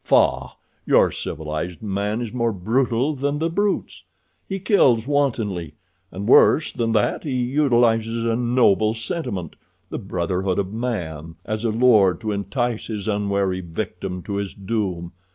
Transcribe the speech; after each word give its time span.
Faugh, 0.03 0.55
your 0.83 1.11
civilized 1.11 1.83
man 1.83 2.23
is 2.23 2.33
more 2.33 2.51
brutal 2.51 3.13
than 3.13 3.37
the 3.37 3.51
brutes. 3.51 4.03
He 4.49 4.57
kills 4.59 5.05
wantonly, 5.05 5.75
and, 6.11 6.27
worse 6.27 6.73
than 6.73 6.91
that, 6.93 7.23
he 7.23 7.33
utilizes 7.35 8.25
a 8.25 8.35
noble 8.35 8.95
sentiment, 8.95 9.55
the 9.91 9.99
brotherhood 9.99 10.57
of 10.57 10.73
man, 10.73 11.35
as 11.45 11.63
a 11.63 11.69
lure 11.69 12.15
to 12.15 12.31
entice 12.31 12.87
his 12.87 13.07
unwary 13.07 13.61
victim 13.61 14.23
to 14.23 14.37
his 14.37 14.55
doom. 14.55 15.11